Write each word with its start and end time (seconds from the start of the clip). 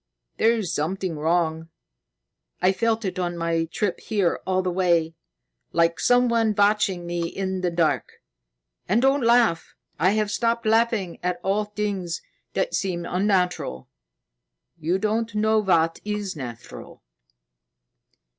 There's 0.37 0.73
something 0.73 1.15
wrong. 1.15 1.69
I 2.59 2.71
felt 2.71 3.05
it 3.05 3.19
on 3.19 3.37
my 3.37 3.65
trip 3.65 3.99
here 3.99 4.39
all 4.47 4.63
the 4.63 4.71
way, 4.71 5.13
like 5.73 5.99
someone 5.99 6.55
watching 6.57 7.05
me 7.05 7.27
in 7.27 7.61
the 7.61 7.69
dark. 7.69 8.13
And 8.89 8.99
don't 9.03 9.21
laugh! 9.21 9.75
I 9.99 10.13
have 10.13 10.31
stopped 10.31 10.65
laughing 10.65 11.19
at 11.21 11.39
all 11.43 11.65
things 11.65 12.23
that 12.53 12.73
seem 12.73 13.05
unnatural. 13.05 13.89
You 14.79 14.97
don't 14.97 15.35
know 15.35 15.59
what 15.59 15.99
is 16.03 16.35
natural." 16.35 17.03